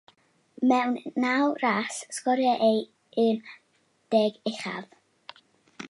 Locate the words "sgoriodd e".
2.17-2.73